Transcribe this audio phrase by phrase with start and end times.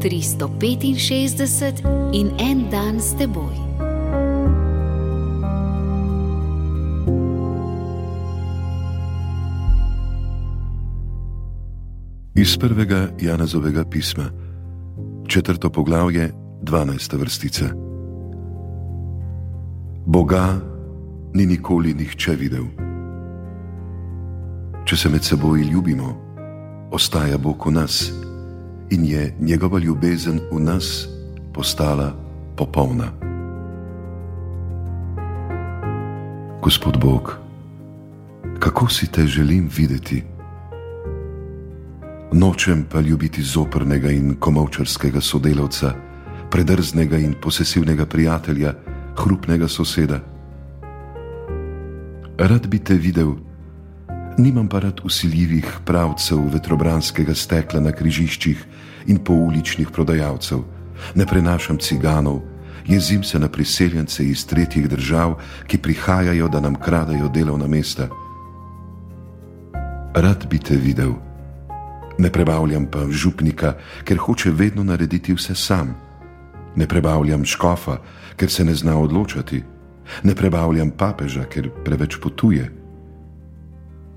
[0.00, 3.54] 365 in en dan s teboj.
[12.34, 14.24] Iz prvega Janezovega pisma,
[15.28, 16.32] četrto poglavje,
[16.62, 17.66] dvanajsta vrstica.
[20.06, 20.60] Boga
[21.34, 22.64] ni nikoli nihče videl.
[24.84, 26.16] Če se med seboj ljubimo,
[26.90, 28.29] ostaja Bog v nas
[28.90, 31.08] in je njegova ljubezen v nas
[31.52, 32.14] postala
[32.56, 33.12] popolna.
[36.62, 37.38] Gospod Bog,
[38.58, 40.22] kako si te želim videti?
[42.32, 45.94] Nočem pa ljubiti zoprnega in komovčarskega sodelavca,
[46.50, 48.74] predrznega in posesivnega prijatelja,
[49.16, 50.20] hrupnega soseda.
[52.38, 53.34] Rad bi te videl,
[54.40, 58.64] nimam pa rad usiljivih pravcev vetrobranskega stekla na križiščih
[59.06, 60.64] in pouličnih prodajalcev,
[61.14, 62.40] ne prenašam ciganov,
[62.86, 68.08] jezim se na priseljence iz tretjih držav, ki prihajajo, da nam kradejo delovna mesta.
[70.14, 71.12] Rad bi te videl,
[72.18, 75.94] ne prebavljam pa župnika, ker hoče vedno narediti vse sam.
[76.76, 77.96] Ne prebavljam škofa,
[78.36, 79.62] ker se ne zna odločati,
[80.22, 82.79] ne prebavljam papeža, ker preveč potuje.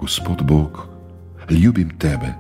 [0.04, 0.88] Gospod Bog,
[1.50, 2.34] ljubim tebe.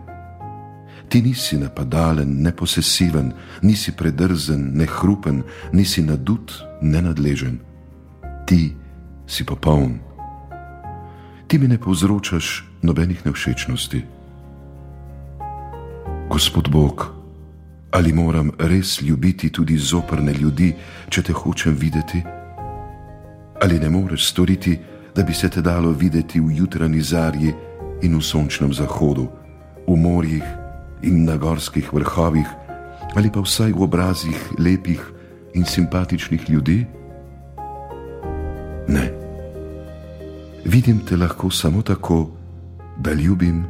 [1.10, 7.60] Ti nisi napadalen, neposesiven, nisi predrzen, nehrupen, nisi nadut, nenadležen.
[8.46, 8.76] Ti
[9.28, 10.00] si popoln.
[11.48, 14.04] Ti mi ne povzročaš nobenih nevšečnosti.
[16.30, 17.14] Gospod Bog,
[17.92, 20.76] ali moram res ljubiti tudi zoprne ljudi,
[21.10, 22.24] če te hočem videti?
[23.62, 24.80] Ali ne moreš storiti,
[25.16, 27.54] da bi se te dalo videti v jutranji zarji
[28.02, 29.28] in v sončnem zahodu,
[29.88, 30.44] v morjih
[31.02, 32.48] in na gorskih vrhovih,
[33.16, 35.02] ali pa vsaj v obrazih lepih
[35.54, 36.86] in simpatičnih ljudi?
[38.88, 39.12] Ne.
[40.66, 42.32] Vidim te lahko samo tako,
[42.98, 43.64] da ljubim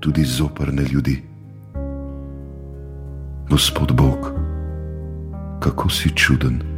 [0.00, 1.22] tudi zoprne ljudi.
[3.50, 4.32] Gospod Bog,
[5.60, 6.71] kako si čuden.